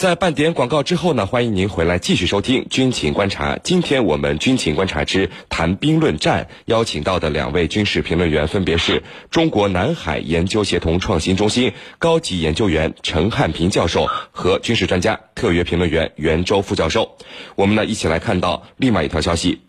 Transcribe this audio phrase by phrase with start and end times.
[0.00, 3.56] 在半点广告之后呢，欢迎您回来继续收听《军情观察》。
[3.62, 17.18] 今天我们《军情观察之谈兵论战》邀请到的两位军事评论员分别是中国南海研究协同创新中心高级研究员陈汉平教授和军事专家、特约评论员袁周副教授。
[17.54, 19.60] 我们呢一起来看到另外一条消息：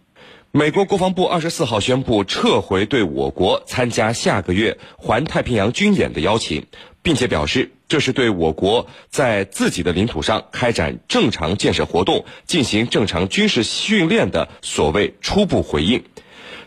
[0.53, 6.67] 美国国防部二十四号宣布撤回对我国参加下个月环太平洋军演的邀请，
[7.01, 7.71] 并且表示。
[7.87, 16.01] 这是对我国在自己的领土上开展正常建设活动、进行正常军事训练的所谓初步回应。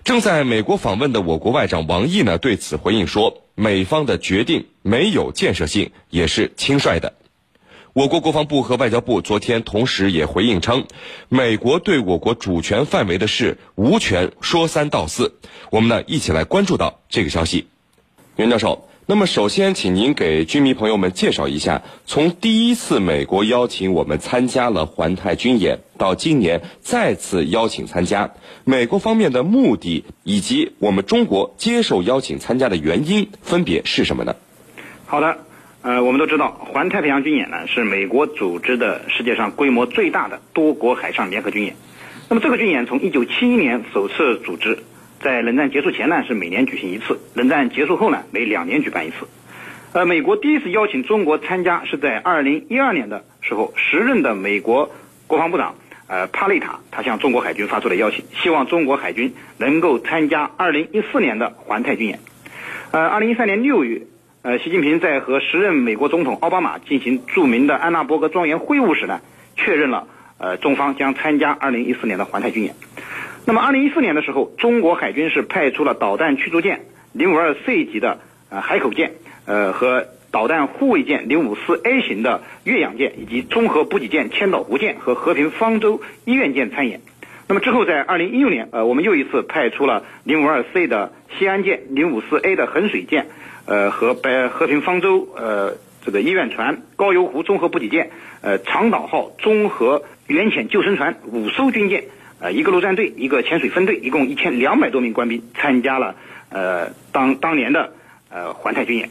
[0.04, 7.14] 正在美国访问的我国外长王毅呢，对此回应说，美方的决定没有建设性，也是轻率的。
[7.94, 10.84] 我国国防部和外交部昨天同时也回应称，
[11.30, 15.38] 美国对我国主权范围的事无权说三道四。
[15.70, 17.66] 我们呢，一起来关注到这个消息，
[18.36, 18.90] 袁教授。
[19.06, 28.30] 那么，首先，请您给军迷朋友们介绍一下，从第一次美国邀请我们参加了环太军演，到今年再次邀请参加，
[28.64, 34.34] 美国方面的目的以及我们中国接受邀请参加的原因，分别是什么呢？
[35.04, 35.36] 好的，
[35.82, 41.76] 呃，我们都知道，环太平洋军演呢是美国组织的世界上规模最大的多国海上联合军演。
[42.30, 44.78] 那么，这个军演从1971年首次组织。
[45.20, 49.28] 在冷战结束前呢，是每年举行一次；冷战结束后呢，每两年举办一次。
[49.92, 54.90] 呃，美国第一次邀请中国参加是在二零一二年的时候，时任的美国
[55.26, 55.76] 国防部长
[56.08, 62.18] 呃帕内塔他向中国海军发出了邀请，希望中国海军能够参加二零一四年的环太军演。
[62.90, 64.02] 呃，二零一三年六月，
[64.42, 69.20] 呃，习近平在和时任美国总统奥巴马进行著名的安娜伯格庄园会晤时呢，
[69.56, 70.08] 确认了
[70.38, 72.74] 呃中方将参加二零一四年的环太军演。
[73.46, 79.12] 那么，二零一四年的时候，中国海军是派出了导弹驱逐舰零五二 C 级的呃海口舰，
[79.44, 87.02] 呃和导弹护卫舰零五四 A 型的越洋舰，以及综合补给舰千岛湖舰和和平方舟医院舰参演。
[87.46, 93.26] 那么之后，在二零一六年，呃，我们又一次派出了零五二 C 的西安舰、零五四 A 的衡水舰，
[93.66, 102.04] 呃和白和平方舟呃这个医院船、高邮湖综合补给舰、呃长岛号综合远潜救生船五艘军舰。
[102.44, 106.14] 呃，一个陆战队，一个潜水分队，一共一千两百多名官兵参加了
[106.50, 107.94] 呃当当年的
[108.28, 109.08] 呃环太军演。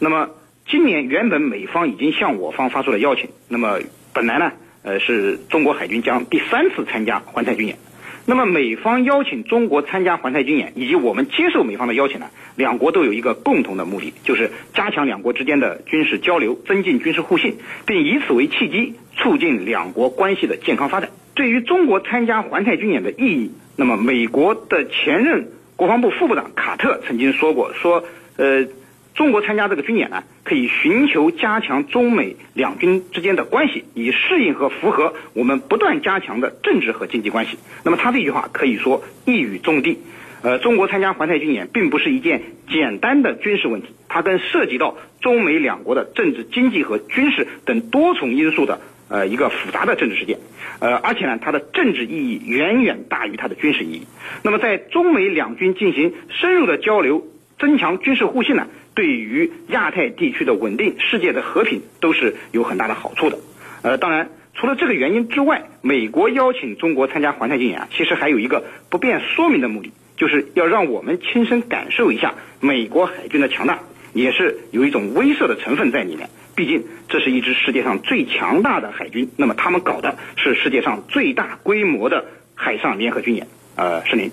[0.00, 0.30] 那么
[0.68, 3.78] 今年原本美方已经向我方发出了邀请，那么
[4.12, 4.50] 本来呢
[4.82, 7.78] 呃是中国海军将第三次参加环太军演。
[8.26, 21.10] 那么美方邀请中国参加环太军演，以及我们接受美方的邀请呢，两国都有一个共同的目的，就是加强两国之间的军事交流，增进军事互信，并以此为契机，促进两国关系的健康发展。
[21.34, 28.04] 对于中国参加环太军演的意义，那么美国的前任国防部副部长卡特曾经说过，说，
[28.36, 28.66] 呃，
[29.14, 37.58] 中国参加这个军演呢，可以寻求加强中美两军之间的关系，以适应和符合我们不断加强的政治和经济关系。
[37.82, 39.98] 那么他这句话可以说一语中的，
[40.42, 48.80] 呃，中国参加环太军演并不是一件简单的军事问题，它更涉及到中美两国的政治、经济和军事等多重因素的。
[49.12, 50.38] 呃，一个复杂的政治事件，
[50.80, 54.06] 呃，而且呢，它的政治意义远远大于它的军事意义。
[54.42, 57.26] 那么，在中美两军进行深入的交流，
[57.58, 63.38] 增强军事互信呢，对于亚太地区的稳定、世界的和平都是有很大的好处的。
[63.82, 73.80] 呃，当然，除了这个原因之外，美国邀请中国参加环太军演啊，其实还有一个不便说明的目的，就是要让我们亲身感受一下美国海军的强大，
[74.14, 76.30] 也是有一种威慑的成分在里面。
[76.54, 79.30] 毕竟，这是一支世界上最强大的海军。
[79.36, 83.46] 那么，他们搞的是世界上最大规模的海上联合军演。
[83.74, 84.30] 呃，是您，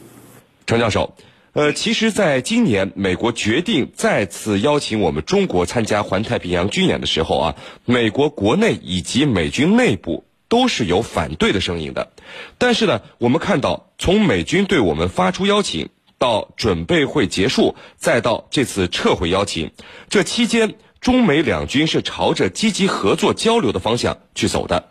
[0.68, 1.16] 程教授。
[1.53, 12.12] 呃，其实，在今年美国决定再次邀请我们中国参加环太平洋军演的时候啊，美国国内以及美军内部都是有反对的声音的。
[12.57, 19.72] 但是呢，我们看到，从美军对我们发出邀请，到准备会结束，再到这次撤回邀请，
[20.09, 20.75] 这期间。
[21.02, 24.90] 中美两军是朝着积极合作交流的方向去走的，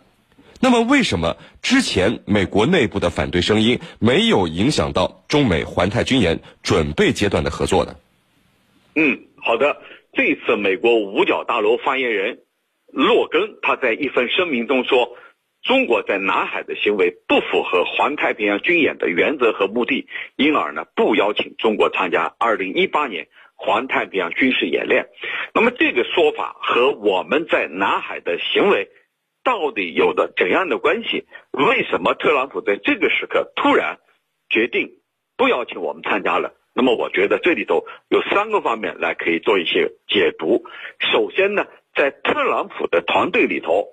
[0.59, 7.95] 那么为什么之前美国内部的反对声音没有影响到中美环太军演准备阶段的合作呢？
[8.95, 9.77] 嗯，好的。
[10.11, 12.39] 这次美国五角大楼发言人
[12.91, 15.15] 洛根他在一份声明中说，
[15.61, 23.27] 中国在南海的行为不符合环太平洋军演的原则和目的，因而呢不邀请中国参加二零一八年。
[23.61, 25.09] 环太平洋军事演练，
[25.53, 28.89] 那么这个说法和我们在南海的行为
[29.43, 31.25] 到底有着怎样的关系？
[31.51, 33.99] 为什么特朗普在这个时刻突然
[34.49, 34.93] 决定
[35.35, 36.53] 不邀请我们参加了？
[36.73, 40.63] 那么我觉得这里头有三个方面来可以做一些解读。
[41.11, 43.87] 首先呢，在特朗普的团队里头，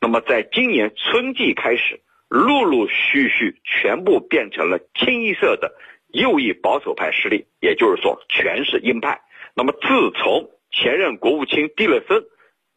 [0.00, 5.74] 那么在今年春季开始，陆陆续续全部变成了清一色的
[6.12, 9.20] 右翼保守派势力，也就是说全是鹰派。
[9.54, 12.24] 那么自从前任国务卿蒂勒森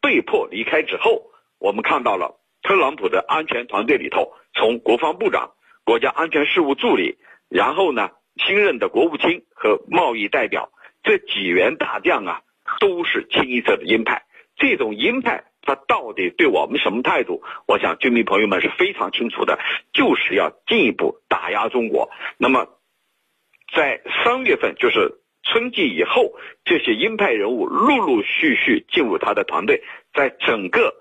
[0.00, 5.52] 被迫离开之后，我们看到了特朗普的安全团队里头，从国防部长、
[5.84, 7.16] 国家安全事务助理，
[7.48, 8.10] 然后呢
[8.44, 10.70] 新任的国务卿和贸易代表
[11.02, 12.42] 这几员大将啊，
[12.80, 14.24] 都是清一色的鹰派。
[14.56, 15.44] 这种鹰派。
[15.66, 17.42] 他到底对我们什么态度？
[17.66, 19.58] 我想军迷朋友们是非常清楚的，
[19.94, 22.10] 就是要进一步打压中国。
[22.36, 22.68] 那么，
[23.74, 26.34] 在三月份，就是春季以后，
[26.64, 29.82] 这些鹰派人物陆陆续续进入他的团队，
[30.12, 30.94] 在整个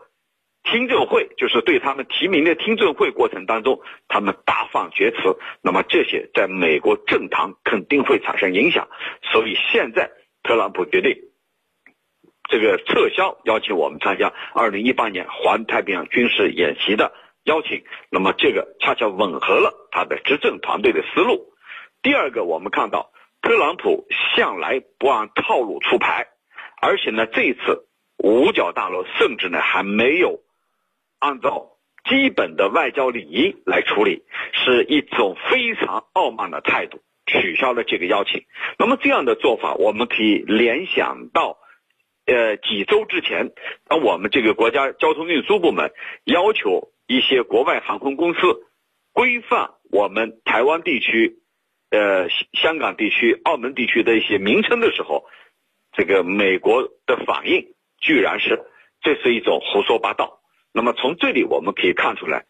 [0.64, 5.38] 听证会，就是对他们提名的听证会过程当中，他们大放厥词。
[5.62, 8.88] 那么这些在美国政坛肯定会产生影响。
[9.32, 10.12] 所以现在
[10.42, 11.16] 特朗普决定。
[12.50, 17.14] 这个撤销邀请我们参加二零一八年环太平洋军事演习的
[17.46, 21.53] 邀请，那么这个恰恰吻合了他的执政团队的思路。
[22.04, 23.12] 第二个，我们看到
[23.42, 24.06] 特朗普
[24.36, 26.28] 向来不按套路出牌，
[26.82, 30.42] 而且呢，这一次五角大楼甚至呢还没有
[31.18, 31.78] 按照
[32.08, 38.44] 基本的外交礼仪来处理，是一种非常傲慢的态度，取消了这个邀请。
[38.78, 41.58] 那么这样的做法，我们可以联想到。
[42.26, 43.52] 呃，几周之前，
[43.86, 45.92] 当我们这个国家交通运输部门
[46.24, 48.40] 要求一些国外航空公司
[49.12, 51.40] 规范我们台湾地区、
[51.94, 55.26] 呃香港地区、澳门地区的一些名称的时候，
[55.94, 58.60] 这个美国的反应居然是
[59.02, 60.42] 这是一种胡说八道。
[60.74, 62.46] 那么从这里我们可以看出来，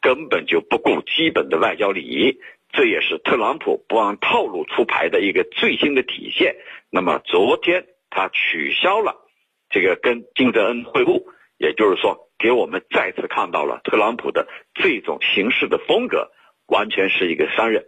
[0.00, 2.38] 根本就不顾基本的外交礼仪，
[2.72, 6.56] 这也是特朗普不按套路出牌的一个最新的体现。
[6.90, 7.86] 那么昨天。
[8.16, 9.26] 他取消了
[9.70, 11.24] 这个跟金正恩会晤，
[11.58, 16.30] 也就是说，给我们再次看到了特朗普的这种行事的风格，
[16.68, 17.86] 完全是一个商人。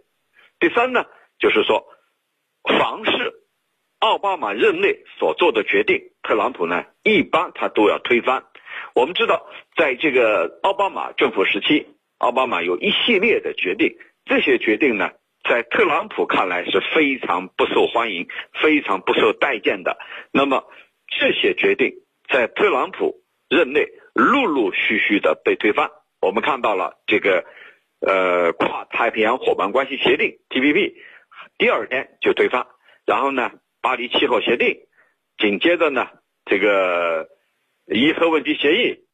[0.59, 1.05] 第三呢，
[1.39, 1.87] 就是说，
[2.63, 3.33] 凡是
[3.99, 8.43] 奥巴马任内所做的决定，特朗普呢一般他都要推翻。
[8.93, 11.87] 我们知道，在这个奥巴马政府时期，
[12.17, 15.11] 奥巴马有一系列的决定，这些决定呢。
[15.47, 18.27] 在特朗普看来是非常不受欢迎、
[18.61, 19.97] 非常不受待见的。
[20.33, 20.65] 那么
[21.07, 21.93] 这些决定
[22.27, 25.89] 在特朗普任内陆陆续续的被推翻。
[26.19, 27.45] 我们看到了这个
[27.99, 30.93] 呃跨太平洋伙伴关系协定 TPP，
[31.57, 32.67] 第二天就推翻。
[33.05, 33.51] 然后呢，
[33.81, 34.79] 巴黎气候协定，
[35.37, 36.07] 紧接着呢，
[36.45, 37.29] 这个
[37.85, 39.05] 伊核问题协议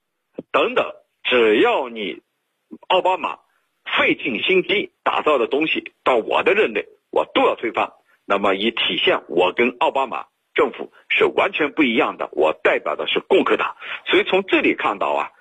[0.51, 0.85] 等等，
[1.23, 2.21] 只要你
[2.87, 3.39] 奥巴马。
[3.97, 7.91] 费尽心机打造的东西，到我的任内，我都要推翻。
[8.25, 12.29] 那么，以体现我跟奥巴马政府是完全不一样的。
[12.31, 13.75] 我代表的是共和党，
[14.07, 15.31] 所以从这里看到啊，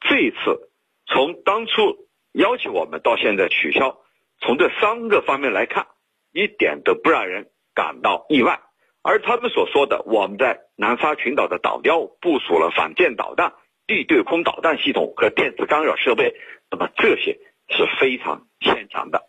[0.00, 0.70] 这一次
[1.06, 3.98] 从当初要求我们到现在取消，
[4.40, 5.86] 从这三个方面来看，
[6.32, 8.60] 一点都不让人感到意外。
[9.02, 13.54] 而他们所说的，我们在南沙群岛的岛礁部署了反舰导弹、
[13.86, 16.34] 地对空导弹系统和电子干扰设备，
[16.70, 17.38] 那么这些。
[17.68, 19.22] 是非常牵强的，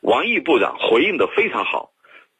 [0.00, 1.90] 王毅部长回应的非常好，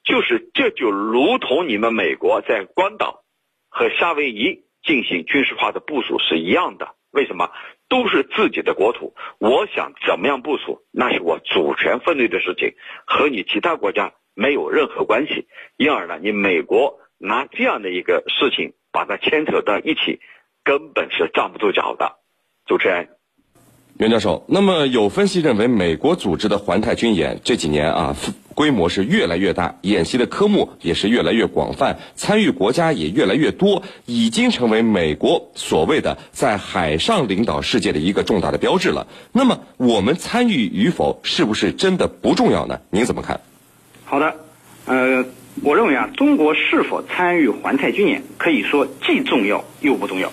[0.03, 3.25] 就是这就如同你们美国在关岛
[3.69, 6.94] 和夏威夷进行军事化的部署是一样的。
[7.11, 7.51] 为什么？
[7.94, 12.74] 都是自己的国土，我想怎么样部署，那是我主权分内的事情，
[13.06, 15.46] 和你其他国家没有任何关系。
[15.77, 20.19] 因而呢，你美国拿这样的一个事情把它牵扯到一起，
[20.65, 22.19] 根本是站不住脚的。
[22.67, 23.14] 主持人。
[23.96, 28.17] 袁教授，那么有分析认为，美国组织的环太军演这几年啊，
[28.53, 39.06] 规模是越来越大，演习的科目也是越来越广泛，参与国家也越来越多，已经成为美国所谓的在海上领导世界的一个重大的标志了。
[39.31, 42.81] 那么，我们参与与否，是不是真的不重要呢？
[42.91, 43.41] 您怎么看？
[44.05, 44.34] 好的，
[44.86, 45.24] 呃，
[45.63, 50.32] 我认为啊，中国是否参与环太军演，可以说既重要又不重要。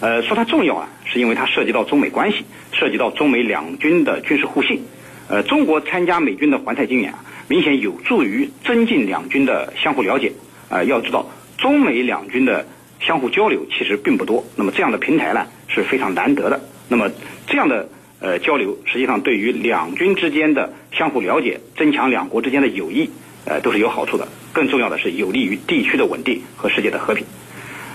[0.00, 4.82] 呃，说它重要啊，是因为它涉及到中美关系，涉及到中美两军的军事互信。
[5.28, 10.32] 呃，中国参加美军的环太军演啊，明显有助于增进两军的相互了解。
[10.68, 11.26] 呃，要知道，
[11.56, 12.66] 中美两军的
[13.00, 16.60] 相互交流其实并不多，那么这样的平台呢是非常难得的。
[16.88, 17.10] 那么
[17.46, 17.88] 这样的
[18.20, 23.10] 呃交流，实际上对于两军之间的相互了解，增强两国之间的友谊，
[23.46, 24.28] 呃，都是有好处的。
[24.52, 27.26] 更重要的是，有利于地区的稳定和世界的和平。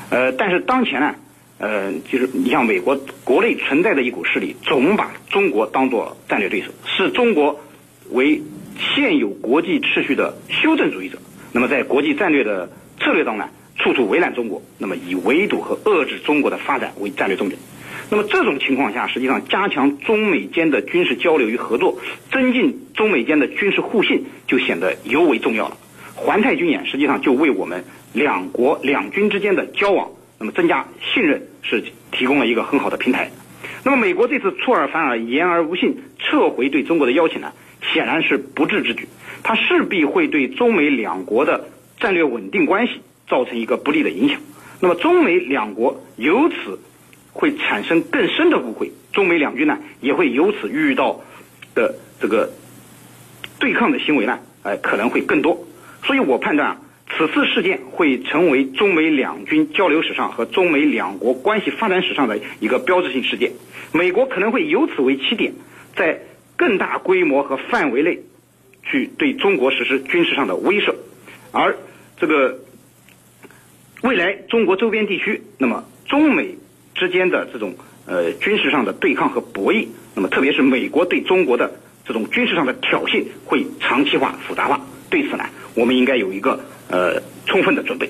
[0.09, 1.15] 呃，但是当前呢？
[1.61, 7.61] 呃，就是你像美国国内存在的一股势力，总把中国当作战略对手，视中国
[8.09, 8.41] 为
[8.95, 11.19] 现有国际秩序的修正主义者。
[11.51, 17.59] 那么在国际战略的策略当中呢，处处为难中国，那么以围堵和遏制中国的发展为战略重点。
[18.09, 21.99] 那么这种情况下，实际上加强中美间的军事交流与合作，
[22.31, 25.77] 增进中美间的军事互信就显得尤为重要了。
[26.15, 30.09] 环太军演实际上就为我们两国两军之间的交往，
[30.41, 33.31] 那么增加信任是提供了一个很好的平台。
[33.83, 37.53] 那么美国这次出尔反尔、言而无信，撤回对中国的邀请呢，
[37.93, 39.07] 显然是不智之举，
[39.43, 41.69] 它势必会对中美两国的
[41.99, 44.39] 战略稳定关系造成一个不利的影响。
[44.79, 46.79] 那么中美两国由此
[47.33, 51.21] 会产生更深的误会，中美两军呢也会由此遇到
[51.75, 52.51] 的这个
[53.59, 55.67] 对抗的行为呢，呃，可能会更多。
[56.03, 56.77] 所以我判断啊，
[57.17, 63.51] 此次事件会成为中美两军交流史上和中美两国关系发展史上的一个标志性事件。
[63.91, 65.53] 美国可能会由此为起点，
[65.95, 66.21] 在
[66.55, 68.19] 更大规模和范围内
[68.83, 70.95] 去对中国实施军事上的威慑，
[71.51, 71.75] 而
[72.17, 72.59] 这个
[74.01, 76.55] 未来中国周边地区，那么中美
[76.95, 77.75] 之间的这种
[78.07, 84.79] 呃军事上的对抗和博弈，那么特别是美国对中国的这种军事上的挑衅，会长期化、复杂化。
[85.09, 85.43] 对此呢？
[85.75, 86.59] 我们应该有一个
[86.89, 88.09] 呃充分的准备。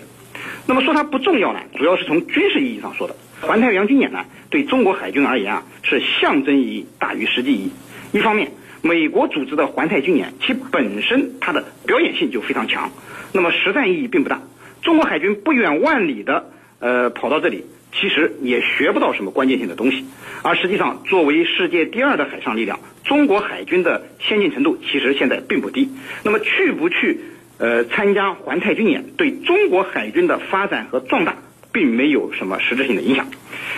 [0.66, 3.16] 那么说它不重要呢，主要是从军事意义上说的。
[3.42, 7.72] 环太平洋军演呢，对中国海军而言啊，是象征意义大于实际意义。
[8.12, 8.52] 一方面，
[8.84, 12.92] 美国组织的环太军演，其本身它的表演性就非常强，
[13.34, 14.42] 那么实战意义并不大。
[14.84, 20.06] 中国海军不远万里的呃跑到这里，其实也学不到什么关键性的东西。
[20.44, 25.90] 而实际上，作为世界第二的海上力量，中国海军的先进程度其实现在并不低。
[26.24, 27.20] 那么去不去？
[27.62, 31.36] 呃，参加环太军演对中国海军的发展和壮大
[31.72, 33.28] 并没有什么实质性的影响。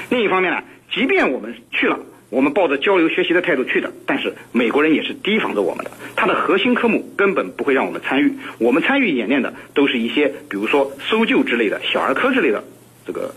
[0.09, 1.99] 另一方面呢，即便我们去了，
[2.29, 8.31] 我们抱着交流学习的态度去的，但是美国人也是提防着我们的，他的核心科目根本不会让我们参与。
[8.57, 12.63] 我们参与演练的都是一些，比如说搜救之类的小儿科之类的
[13.05, 13.35] 这个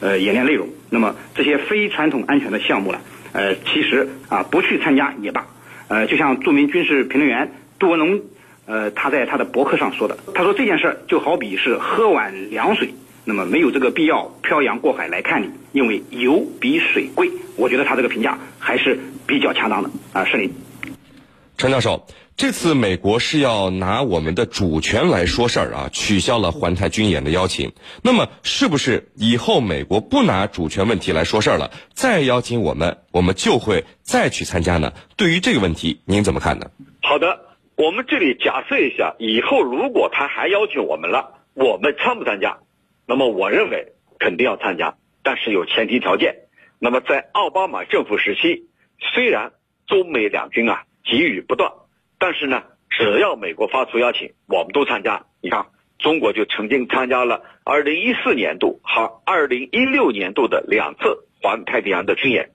[0.00, 0.70] 呃演练内容。
[0.90, 2.98] 那么这些非传统安全的项目呢，
[3.32, 5.46] 呃，其实啊不去参加也罢。
[5.86, 8.22] 呃，就像著名军事评论员杜文龙。
[8.66, 12.94] 呃，他在他的博客上说的，他说这件事儿就好比是喝碗凉水，
[13.24, 17.30] 那么没有这个必要漂洋过海来看你，因为油比水贵。
[17.56, 20.52] 我觉得他这个评价还是比较恰当的啊，是林。
[21.56, 22.06] 陈教授，
[22.36, 27.70] 这次美国是要拿我们的主权来说事儿啊，取消了环太军演的邀请。
[28.02, 34.92] 那么，是不是以后美国不拿主权问题来说事儿了，再邀请我们，我们就会再去参加呢？
[35.16, 36.66] 对于这个问题，您怎么看呢？
[37.02, 37.38] 好的。
[37.76, 42.58] 我们这里假设一下，以后如果他还邀请我们了，我们参不参加？
[43.06, 46.36] 那么我认为肯定要参加，但是有前提条件。
[46.78, 48.68] 那么在奥巴马政府时期，
[49.00, 49.52] 虽然
[49.86, 51.72] 中美两军啊给予不断，
[52.18, 55.26] 但是呢，只要美国发出邀请，我们都参加。
[55.40, 55.66] 你看，
[55.98, 62.52] 中国就曾经参加了2014年度和2016年度的两次环太平洋的军演。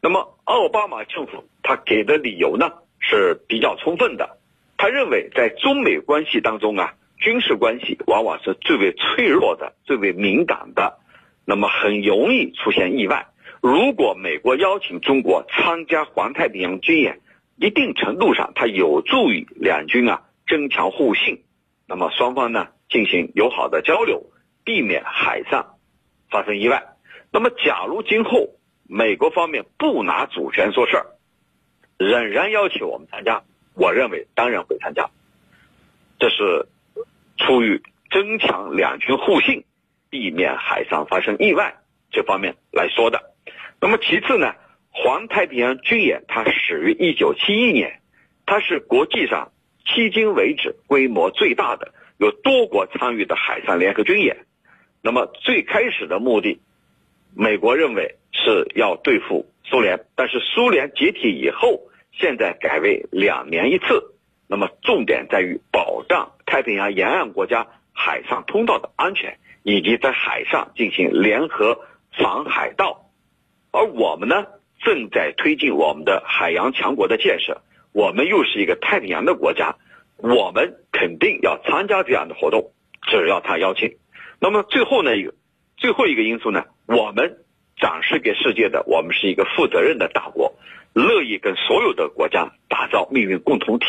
[0.00, 4.38] 那么奥巴马政府他给的理由呢是比较充分的。
[4.76, 10.98] 他认为，在中美关系当中啊，军事关系往往是最为脆弱的、最为敏感的，
[11.44, 13.28] 那么很容易出现意外。
[13.62, 17.20] 如果美国邀请中国参加环太平洋军演，
[17.56, 21.44] 一定程度上它有助于两军啊增强互信，
[21.86, 24.26] 那么双方呢进行友好的交流，
[24.64, 25.76] 避免海上
[26.28, 26.84] 发生意外。
[27.30, 28.50] 那么，假如今后
[28.86, 31.06] 美国方面不拿主权说事儿，
[31.96, 33.44] 仍然要求我们参加。
[33.74, 35.10] 我认为当然会参加，
[36.20, 36.68] 这是
[37.36, 39.64] 出于增强两军互信、
[40.10, 41.74] 避免海上发生意外
[42.12, 43.34] 这方面来说的。
[43.80, 44.54] 那么其次呢，
[44.90, 48.00] 环太平洋军演它始于一九七一年，
[48.46, 49.50] 它是国际上
[49.84, 54.46] 迄今为止规模最大的、有多国参与的海上联合军演。
[55.02, 56.60] 那么最开始的目的，
[57.34, 61.88] 美国认为是要对付苏联，但是苏联解体以后。
[62.18, 64.14] 现在改为两年一次，
[64.46, 71.80] 那么重点在于保障太平洋沿岸国家海上通道的安全，以及在海上进行联合
[72.12, 73.10] 防海盗。
[73.72, 74.46] 而我们呢，
[74.84, 79.76] 正在推进我们的海洋强国的建设，我们又是一个太平洋的国家，
[80.16, 83.96] 我们肯定要参加这样的活动，只要他邀请。
[84.38, 85.34] 那么最后呢，一个
[85.76, 87.38] 最后一个因素呢，我们
[87.76, 90.54] 展示给世界的，我们是一个负责任的大国。
[90.94, 93.86] 乐意跟所有的国家打造命运共同体，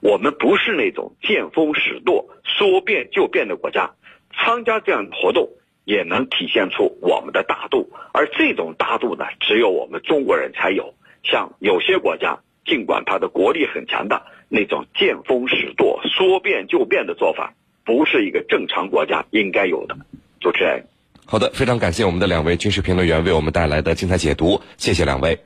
[0.00, 3.92] 我们不是那种见风使舵、说变就变的国家。
[4.32, 5.50] 参加这样的活动，
[5.84, 10.94] 也能体现出我们的大度，而这种大度呢，只有我们中国人才有。
[11.22, 19.96] 像有些国家，尽管它的国力很强大，那种见风使舵、说变就变的做法，不是一个正常国家应该有的。
[20.40, 20.84] 主持人。
[21.24, 25.38] 好的，非常感谢我们的两位军事评论员为我们带来的精彩解读，谢谢两位。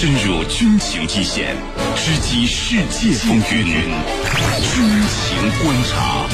[0.00, 1.54] 深入军情一线，
[1.94, 3.66] 直击世界风云，
[4.62, 6.26] 军情观察。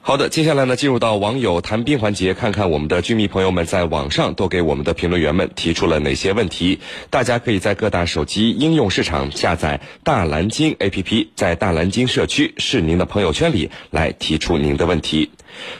[0.00, 6.80] 好的，接下来呢，进入到网友谈兵环节，看看我们的军迷朋友们在网上都给我们的评论员们提出了哪些问题。
[7.10, 15.30] 大家可以在各大手机应用市场下载大蓝鲸 APP，在大蓝鲸社区是您的朋友圈里来提出您的问题。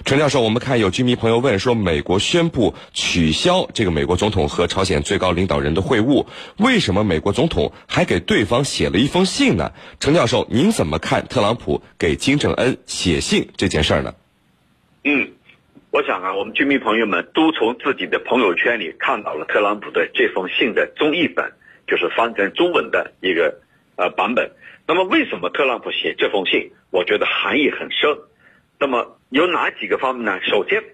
[0.04, 6.26] 陈教授，我们看有居民朋友问说，美国宣布取消这个美国总统和朝鲜最高领导人的会晤，
[6.58, 9.72] 为什么美国总统还给对方写了一封信呢？
[10.00, 14.14] 陈教授，您怎么看特朗普给金正恩写信这件事儿呢？
[15.04, 15.32] 嗯，
[15.90, 21.52] 我想啊，我们居民朋友们都从自己的朋友圈里看到了特朗普的这封信的中译本，
[21.86, 23.60] 就是翻成中文的一个
[23.96, 24.50] 呃版本。
[24.86, 26.72] 那么，为什么特朗普写这封信？
[26.90, 28.16] 我觉得含义很深。
[28.80, 30.40] 那么有哪几个方面呢？
[30.42, 30.84] 首先，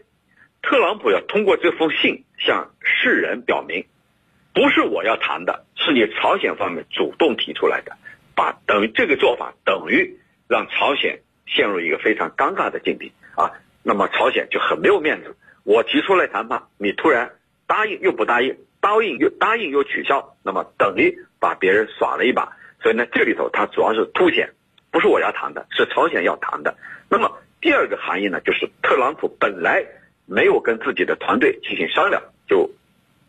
[0.62, 3.84] 特朗普要通过这封信向世人表明，
[4.54, 7.94] 不是我要谈的，是你朝鲜方面主动提出来的，
[8.34, 13.52] 把等于这个做法等于让朝鲜陷入一个非常尴尬的境地啊。
[13.82, 17.32] 那么朝鲜就很没有面子，我提出来谈判，你突然
[17.66, 22.56] 答应又不答应，答应又答应又取消，那么等于把别人耍了一把。
[22.82, 24.54] 所以呢，这里头它主要是凸显，
[24.90, 26.78] 不是我要谈的，是朝鲜要谈的。
[27.10, 27.30] 那么。
[27.64, 29.86] 第二个含义呢，就是特朗普本来
[30.26, 32.70] 没有跟自己的团队进行商量，就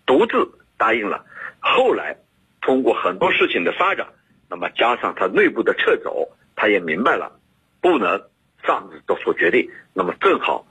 [0.06, 1.26] 独自答应了。
[1.62, 2.18] 后来
[2.60, 4.08] 通过很多事情的发展，
[4.50, 7.40] 那么加上他内部的撤走，他也明白了
[7.80, 8.24] 不能
[8.68, 9.72] 擅自做出决定。
[9.94, 10.68] 那么正好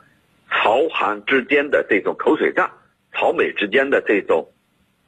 [0.50, 2.71] 朝韩之间的这种口水战，
[3.14, 4.52] 朝美之间的这种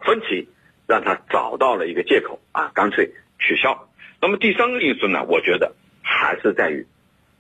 [0.00, 0.48] 分歧，
[0.88, 3.90] 让他找到了一个借口啊，干脆取消。
[4.18, 6.86] 那么第三个因素呢，我觉得还是在于。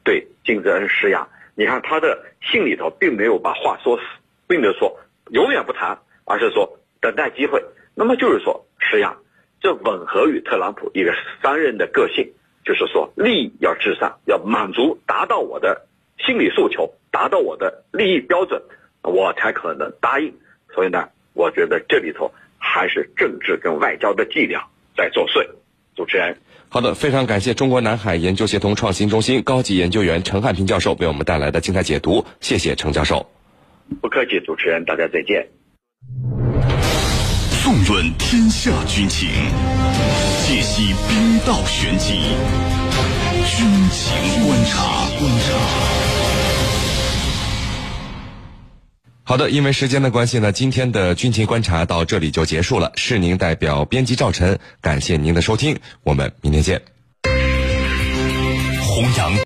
[0.06, 4.02] 对金正恩施压，你看他的信里头并没有把话说死，
[4.46, 5.00] 并没有说
[5.32, 7.60] 永远不谈，而是说等待机会。
[7.96, 9.16] 那么就是说施压，
[9.60, 12.32] 这吻合于特朗普一个商人的个性，
[12.64, 15.88] 就是说利益要至上，要满足达到我的
[16.24, 18.62] 心理诉求，达到我的利益标准，
[19.02, 20.32] 我才可能答应。
[20.72, 24.62] 所以呢，我觉得这里头还是政治跟外交的伎俩
[24.96, 25.44] 在作祟。
[25.96, 26.36] 主持人。
[26.68, 33.26] 好的，非常感谢中国南海研究协同创新中心高级研究员陈汉平教授为我们带来的精彩解读，谢谢陈教授。
[34.02, 35.46] 不客气，主持人，大家再见。
[37.62, 39.28] 纵论天下军情，
[40.44, 42.12] 解析兵道玄机，
[43.46, 45.08] 军情观察。
[45.18, 46.05] 观察。
[49.28, 52.92] 好的，因为时间的关系呢，今天的军情观察到这里就结束了。
[52.94, 56.80] 是您代表编辑赵晨，感谢您的收听，我们明天见。
[58.84, 59.32] 弘扬。